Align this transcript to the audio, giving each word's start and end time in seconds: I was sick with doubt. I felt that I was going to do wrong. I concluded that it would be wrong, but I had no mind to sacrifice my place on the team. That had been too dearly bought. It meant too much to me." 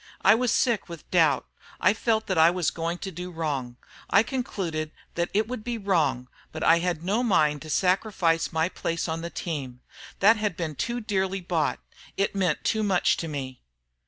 I 0.23 0.33
was 0.33 0.51
sick 0.51 0.89
with 0.89 1.07
doubt. 1.11 1.45
I 1.79 1.93
felt 1.93 2.25
that 2.25 2.37
I 2.39 2.49
was 2.49 2.71
going 2.71 2.97
to 2.97 3.11
do 3.11 3.29
wrong. 3.29 3.77
I 4.09 4.23
concluded 4.23 4.89
that 5.13 5.29
it 5.31 5.47
would 5.47 5.63
be 5.63 5.77
wrong, 5.77 6.27
but 6.51 6.63
I 6.63 6.79
had 6.79 7.03
no 7.03 7.21
mind 7.21 7.61
to 7.61 7.69
sacrifice 7.69 8.51
my 8.51 8.67
place 8.67 9.07
on 9.07 9.21
the 9.21 9.29
team. 9.29 9.81
That 10.17 10.37
had 10.37 10.57
been 10.57 10.73
too 10.73 11.01
dearly 11.01 11.39
bought. 11.41 11.79
It 12.17 12.33
meant 12.33 12.63
too 12.63 12.81
much 12.81 13.15
to 13.17 13.27
me." 13.27 13.61